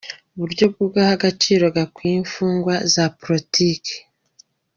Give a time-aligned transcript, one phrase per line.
[0.35, 3.93] Uburyo bwo guha agaciro gakwiye imfungwa za politiki